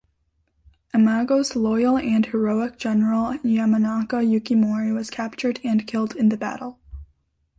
[0.95, 6.79] Amago's loyal and heroic general Yamanaka Yukimori was captured and killed in the battle.